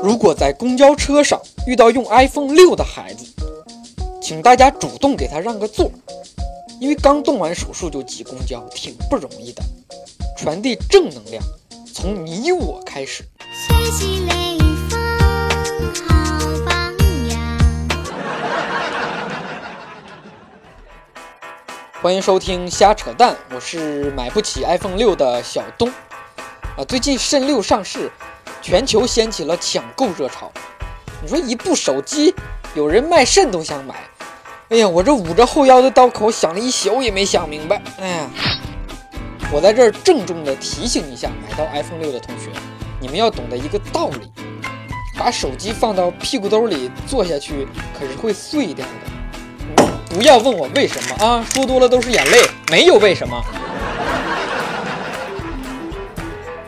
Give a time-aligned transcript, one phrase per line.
[0.00, 3.24] 如果在公交车上遇到用 iPhone 六的孩子，
[4.22, 5.90] 请大家主动给他让个座，
[6.80, 9.62] 因为刚动完手术就挤公交，挺不容易的。
[10.36, 11.42] 传递正能量，
[11.92, 13.24] 从你我开始。
[13.52, 14.56] 学习雷
[14.88, 14.98] 锋
[16.06, 16.96] 好榜
[17.28, 17.58] 样。
[22.00, 25.88] 欢迎收听瞎扯淡，我是买不起 iPhone 六的小东。
[26.76, 28.12] 啊，最近肾六上市。
[28.60, 30.50] 全球掀起了抢购热潮。
[31.22, 32.34] 你说一部手机，
[32.74, 33.94] 有人卖肾都想买。
[34.68, 37.80] 哎呀，我这捂着后腰的刀口想了一宿也没想明白。
[37.98, 38.30] 哎呀，
[39.50, 42.50] 我在这儿郑重的提醒一下买到 iPhone 六的同学，
[43.00, 44.30] 你们要懂得一个道理：
[45.18, 47.66] 把手机放到屁股兜里坐下去，
[47.98, 49.84] 可是会碎掉的。
[50.10, 53.42] 不要问我为什么啊，说多了都是眼泪，没有为什么。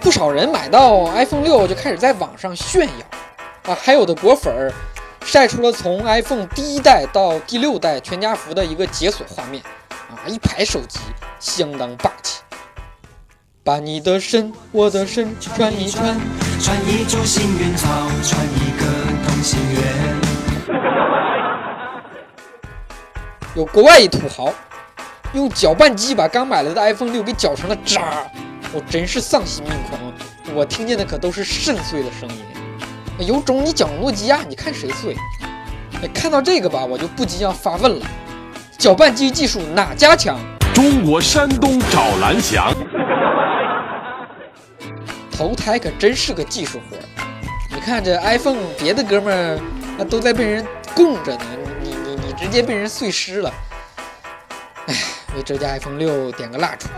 [0.01, 4.73] 不少人买到 iPhone 六就开始在网上炫耀，啊，还有的果粉儿
[5.25, 11.01] 晒出了从 iPhone 第一代到第六代全家福的一个解锁画面，啊，一排手机
[11.41, 12.41] 相当霸气。
[13.63, 16.19] 把你的身，我的身穿一穿，
[16.61, 17.89] 穿一株幸运草，
[18.23, 18.87] 穿一个
[19.27, 19.81] 同心圆。
[23.55, 24.53] 有国外一土豪
[25.33, 28.25] 用搅拌机把刚买来的 iPhone 六给搅成了渣。
[28.73, 30.01] 我真是丧心病狂，
[30.55, 33.27] 我听见的可都是肾碎的声音。
[33.27, 35.15] 有种你讲诺基亚，你看谁碎？
[36.03, 38.07] 哎，看到这个吧，我就不禁要发问了：
[38.79, 40.39] 搅拌机技术哪家强？
[40.73, 42.75] 中国山东找蓝翔。
[45.31, 46.97] 投胎可真是个技术活。
[47.75, 49.61] 你看这 iPhone，别的哥们儿
[49.99, 51.45] 那都在被人供着呢，
[51.83, 53.53] 你你你直接被人碎尸了。
[54.87, 54.95] 哎，
[55.37, 56.89] 为这家 iPhone 六点个蜡烛。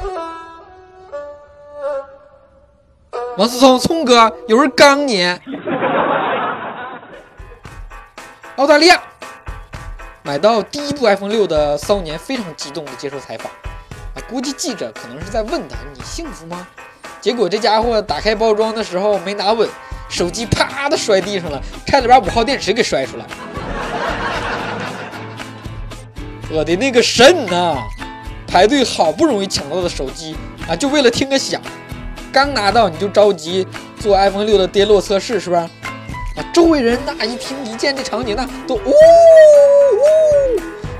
[3.39, 5.25] 王思聪，聪哥，有人刚你。
[8.57, 9.01] 澳大利亚
[10.23, 13.51] 买到第一部 iPhone 六的骚年非常激动的接受采访，
[14.15, 16.67] 啊，估计记者可能是在问他你幸福吗？
[17.23, 19.67] 结果这家伙打开包装的时候没拿稳，
[20.11, 23.25] 手机啪的摔地上了，差点把五号电池给摔出来。
[26.53, 27.79] 我的那个神呐！
[28.47, 30.37] 排队好不容易抢到的手机
[30.69, 31.59] 啊，就为了听个响。
[32.33, 33.69] 刚拿到你就着急
[34.01, 35.69] 做 iPhone 六的跌落测试是吧？
[36.35, 38.93] 啊，周围人那一听一见这场景，那都呜呜。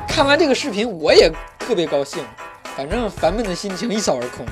[0.07, 2.23] 看完这个视频，我也特别高兴，
[2.77, 4.45] 反正烦闷的心情一扫而空，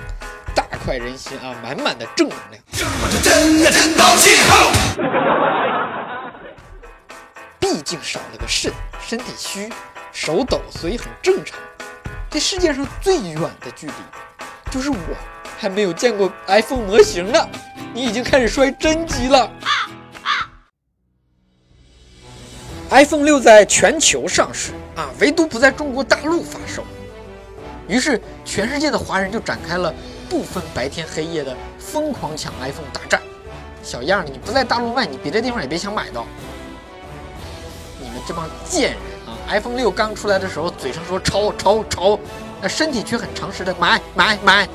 [0.55, 2.63] 大快人心啊，满满的正能量。
[2.73, 4.33] 我这真呀真高兴。
[7.59, 8.73] 毕竟少了个肾，
[9.07, 9.71] 身体虚，
[10.13, 11.59] 手抖，所以很正常。
[12.31, 13.93] 这世界上最远的距离，
[14.71, 14.97] 就是我。
[15.61, 17.49] 还没有见过 iPhone 模型呢，
[17.93, 19.53] 你已经开始摔真机了。
[22.89, 26.83] iPhone 六在全球上市啊，唯独不在中国大陆发售。
[27.87, 29.93] 于是，全世界的华人就展开了
[30.31, 33.21] 不分白天黑夜的疯狂抢 iPhone 大战。
[33.83, 36.25] 小样的，你不在大陆卖，你别的地方也别想买到。
[38.01, 42.19] 你们这帮贱人啊！iPhone 六刚出来的时候，嘴上说超超超，
[42.63, 44.67] 那身体却很诚实的买买买。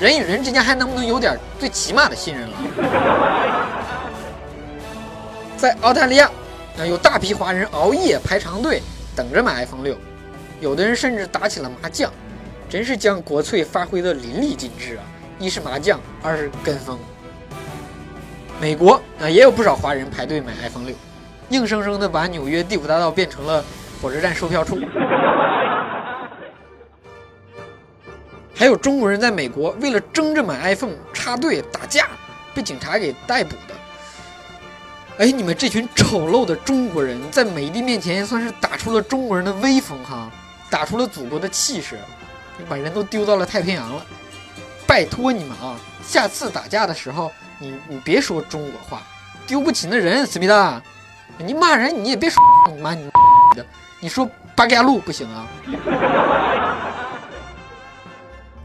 [0.00, 2.56] 人与人之间还能不能有点最起码的信任了？
[5.56, 6.26] 在澳大利亚，
[6.78, 8.82] 啊，有大批华人熬夜排长队
[9.14, 9.96] 等着买 iPhone 六，
[10.60, 12.10] 有的人甚至打起了麻将，
[12.68, 15.04] 真是将国粹发挥的淋漓尽致啊！
[15.38, 16.98] 一是麻将，二是跟风。
[18.60, 20.96] 美国啊，也有不少华人排队买 iPhone 六，
[21.50, 23.64] 硬生生的把纽约第五大道变成了
[24.00, 24.80] 火车站售票处。
[28.62, 32.06] 还有中国人在美国为了争着买 iPhone 插队打架，
[32.54, 33.74] 被警察给逮捕的。
[35.18, 40.30] 哎，你们这群丑陋的中国人，在美帝面前算是打出了中国人的威风哈，
[40.70, 41.98] 打出了祖国的气势，
[42.68, 44.06] 把人都丢到了太平洋了。
[44.86, 49.02] 拜托你们啊，下次打架的时候，你你别说中国话，
[49.44, 50.80] 丢不起那人，思密达。
[51.36, 52.40] 你骂人你也别说
[52.72, 53.10] 你妈你
[53.56, 53.66] 的，
[53.98, 55.48] 你说巴嘎路不行啊。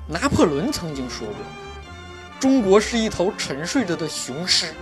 [0.07, 1.35] 拿破仑曾经说过
[2.39, 4.73] ：“中国是一头沉睡着的雄狮，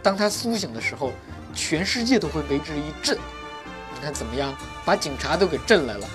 [0.00, 1.12] 当他苏醒的时候，
[1.52, 3.18] 全世界都会为之一振。”
[3.94, 4.54] 你看怎么样？
[4.84, 6.06] 把警察都给震来了。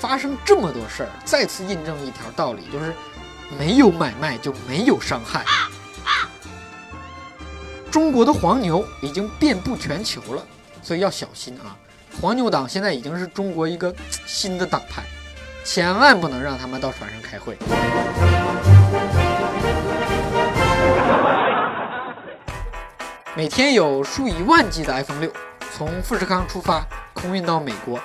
[0.00, 2.94] 发生这么多事儿，再次印证一条道理，就是
[3.58, 5.44] 没有买卖就没有伤害。
[7.90, 10.42] 中国的黄牛已经遍布全球了，
[10.82, 11.76] 所以要小心啊！
[12.20, 13.94] 黄牛党现在已经是中国一个
[14.26, 15.04] 新的党派。
[15.64, 17.56] 千万不能让他们到船上开会。
[23.34, 25.32] 每天有数以万计的 iPhone 六
[25.74, 27.98] 从富士康出发，空运到美国。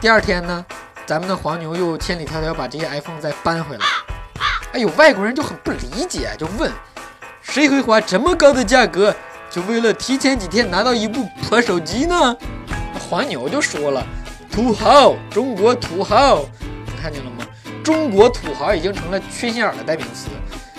[0.00, 0.64] 第二天呢，
[1.06, 3.86] 咱们的黄牛又千里迢迢把这些 iPhone 再搬回来。
[4.72, 6.70] 哎呦，外国人就很不理解，就问：
[7.40, 9.14] 谁会花这么高的价格，
[9.48, 12.36] 就为了提前几天拿到一部破手机呢？
[13.08, 14.06] 黄牛就说了：
[14.52, 16.44] 土豪，中国土豪，
[16.96, 17.46] 看见了吗？
[17.84, 20.28] 中国土豪已经成了缺心眼的代名词，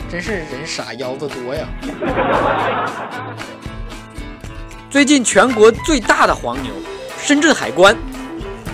[0.09, 1.67] 真是人傻腰子多呀！
[4.89, 6.71] 最近全国最大的黄牛——
[7.19, 7.95] 深圳海关，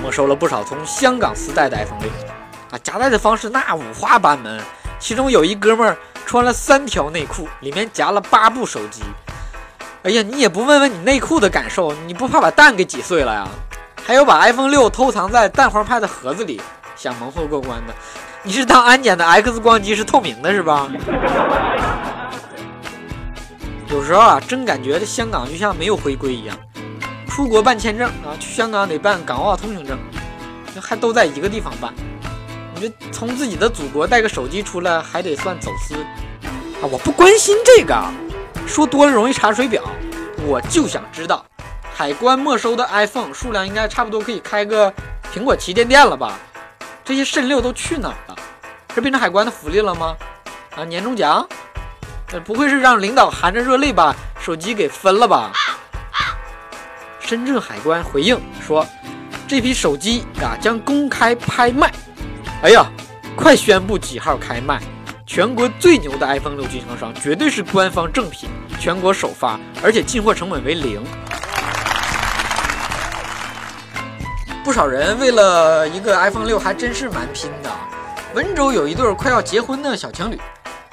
[0.01, 2.09] 没收了不少从香港私带的 iPhone 六
[2.71, 4.59] 啊，夹带的方式那五花八门。
[4.99, 9.01] 其中有一哥们儿穿了三条内裤，里面夹了八部手机。
[10.03, 13.47] 哎呀，你也不问问你内裤的感受，你不怕把蛋给挤碎了呀？
[14.05, 16.61] 还有把 iPhone 六偷藏在蛋黄派的盒子里，
[16.95, 17.93] 想蒙混过关的，
[18.43, 20.89] 你是当安检的 X 光机是透明的，是吧？
[23.89, 26.57] 有时候啊，真感觉这香港就像没有回归一样。
[27.27, 29.97] 出国办签证啊，去香港得办港澳通行证，
[30.81, 31.93] 还都在一个地方办。
[32.75, 35.95] 你这从自己的祖国带个手机出来，还得算走私
[36.81, 36.89] 啊！
[36.89, 37.95] 我不关心这个，
[38.67, 39.83] 说多了容易查水表。
[40.45, 41.45] 我就想知道，
[41.93, 44.91] 海关没收的 iPhone 数量应该差不多可以开个
[45.33, 46.39] 苹果旗舰店了吧？
[47.05, 48.35] 这些肾六都去哪儿了？
[48.95, 50.15] 这变成海关的福利了吗？
[50.75, 51.45] 啊，年终奖？
[52.31, 55.51] 呃，不会是让领导含着热泪把手机给分了吧？
[57.19, 58.85] 深圳海关回应说，
[59.47, 61.91] 这批手机啊将公开拍卖。
[62.61, 62.85] 哎呀，
[63.35, 64.81] 快宣布几号开卖！
[65.25, 68.49] 全国最牛的 iPhone 六经销商绝对是官方正品，
[68.79, 71.03] 全国首发，而且进货成本为零。
[74.73, 77.69] 不少人为了一个 iPhone 六还真是蛮拼的。
[78.33, 80.41] 温州有一对快要结婚的小情侣，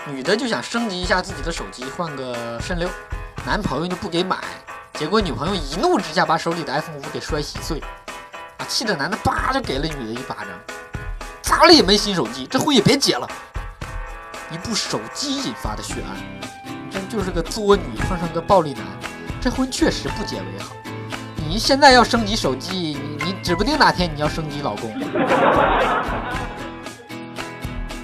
[0.06, 2.86] 女的就想升级一下自己的手机，换个肾六，
[3.46, 4.36] 男朋友就不给买，
[4.92, 7.82] 结果女朋友一怒之下把手里的 iPhone 五给摔稀碎，
[8.58, 10.48] 啊，气得男的叭就给了女的一巴掌。
[11.40, 13.26] 咋了也没新手机，这婚也别结了。
[14.50, 16.20] 一部手机引发的血案，
[16.90, 18.84] 真就是个作女碰上个暴力男，
[19.40, 20.76] 这婚确实不结为好。
[21.48, 23.09] 你现在要升级手机，
[23.42, 24.92] 指不定哪天你要升级老公。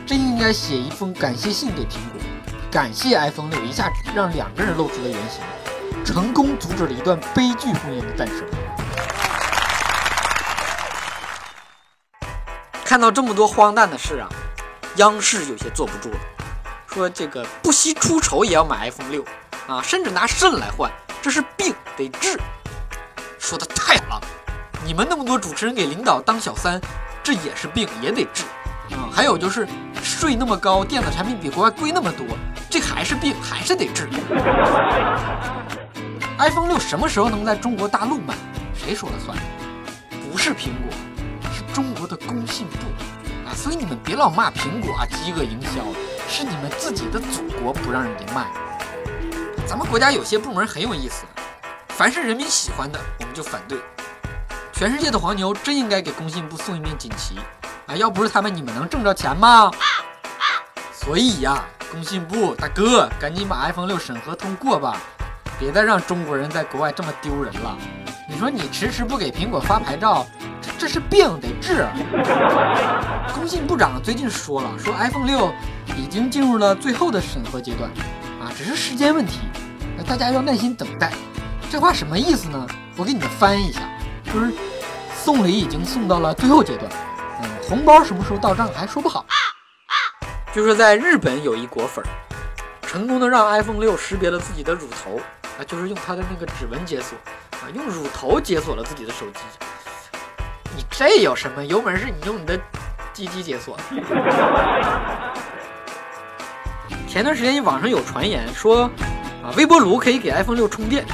[0.06, 2.20] 真应该写一封感谢信给苹果，
[2.70, 5.42] 感谢 iPhone 六一下让两个人露出了原形，
[6.04, 8.44] 成功阻止了一段悲剧婚姻的诞生。
[12.84, 14.28] 看到这么多荒诞的事啊，
[14.96, 16.18] 央视有些坐不住了，
[16.86, 19.24] 说这个不惜出丑也要买 iPhone 六
[19.66, 20.88] 啊，甚至拿肾来换，
[21.20, 22.38] 这是病得治。
[23.40, 24.26] 说的太好了，
[24.84, 26.80] 你们那么多主持人给领导当小三，
[27.22, 28.44] 这也是病也得治
[28.94, 29.08] 啊。
[29.10, 29.66] 还有就是
[30.02, 32.26] 税那么高，电子产品比国外贵那么多，
[32.70, 34.08] 这还是病还是得治。
[36.38, 38.34] iPhone 六什么时候能在中国大陆卖？
[38.74, 39.36] 谁说了算？
[40.30, 40.92] 不是苹果。
[41.52, 42.76] 是中国的工信部
[43.48, 45.80] 啊，所以你们别老骂苹果啊，饥饿营销
[46.28, 48.46] 是你们自己的祖国不让人家卖。
[49.66, 51.24] 咱们国家有些部门很有意思，
[51.88, 53.78] 凡是人民喜欢的我们就反对。
[54.78, 57.38] 全世界的黄牛真应该给工信部送一面锦旗
[57.86, 57.96] 啊！
[57.96, 59.70] 要不是他们，你们能挣着钱吗？
[60.92, 64.98] 所以呀，工信部大哥，赶紧把 iPhone 六审核通过吧，
[65.58, 67.74] 别再让中国人在国外这么丢人了。
[68.28, 70.26] 你说你迟迟不给苹果发牌照？
[70.60, 71.86] 这这是病得治。
[73.34, 75.50] 工信部长最近说了，说 iPhone 六
[75.96, 77.90] 已经进入了最后的审核阶段，
[78.42, 79.38] 啊，只是时间问题，
[80.06, 81.10] 大家要耐心等待。
[81.70, 82.66] 这话什么意思呢？
[82.94, 83.80] 我给你们翻译一下，
[84.32, 84.52] 就是
[85.14, 86.90] 送礼已经送到了最后阶段，
[87.42, 89.24] 嗯，红包什么时候到账还说不好。
[90.52, 92.04] 就是在日本有一果粉，
[92.82, 95.20] 成功的让 iPhone 六识别了自己的乳头，
[95.58, 97.16] 啊，就是用它的那个指纹解锁，
[97.52, 99.40] 啊，用乳头解锁了自己的手机。
[100.74, 101.64] 你这有什么？
[101.64, 102.58] 有本事你用你的
[103.12, 103.78] 鸡鸡解锁。
[107.08, 108.90] 前段时间网上有传言说，
[109.42, 111.04] 啊，微波炉可以给 iPhone 六充电，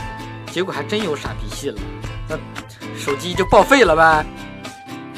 [0.50, 1.80] 结果还真有傻逼信了，
[2.28, 2.36] 那
[3.04, 4.24] 手机就报废了呗。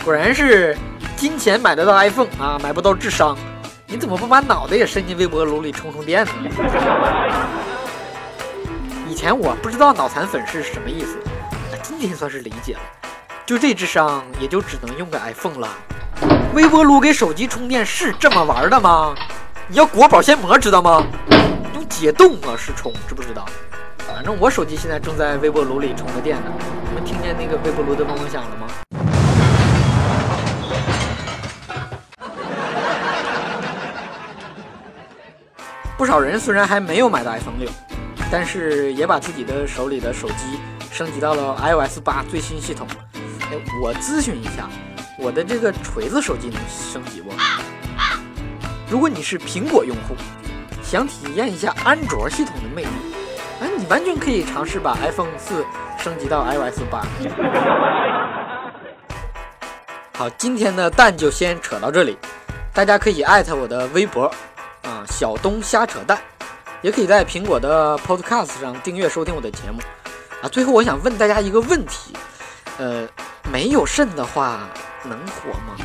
[0.03, 0.75] 果然是
[1.17, 3.37] 金钱买得到 iPhone 啊，买不到智商。
[3.87, 6.33] 你怎么不把脑袋也伸进微波炉里充充电呢？
[9.07, 11.19] 以前我不知道脑残粉是什么意思，
[11.83, 12.81] 今天算是理解了。
[13.45, 15.69] 就这智商，也就只能用个 iPhone 了。
[16.55, 19.15] 微波炉给手机充电是这么玩的吗？
[19.69, 21.05] 你要裹保鲜膜知道吗？
[21.75, 23.45] 用解冻模式充，知不知道？
[24.07, 26.53] 反正我手机现在正在微波炉里充着电呢。
[26.89, 28.67] 你们听见那个微波炉的嗡嗡响了吗？
[35.97, 37.69] 不少人虽然还没有买到 iPhone 六，
[38.31, 40.59] 但是也把自己的手里的手机
[40.91, 42.87] 升级到了 iOS 八最新系统。
[43.51, 44.69] 哎，我咨询一下，
[45.19, 47.31] 我的这个锤子手机能升级不？
[48.91, 50.15] 如果你是苹果用户，
[50.83, 53.14] 想体验一下安卓系统的魅力，
[53.61, 55.65] 哎，你完全可以尝试把 iPhone 四
[55.99, 57.03] 升级到 iOS 八。
[60.17, 62.19] 好，今天的蛋就先扯到这里，
[62.73, 64.31] 大家可以艾特我的微博
[64.83, 66.19] 啊，小东瞎扯蛋，
[66.83, 69.81] 也可以在苹果的 Podcast 上订阅收听我的节目
[70.43, 70.49] 啊。
[70.49, 72.15] 最后，我想问大家一个问题，
[72.79, 73.07] 呃，
[73.51, 74.61] 没有肾的话
[75.03, 75.77] 能活吗？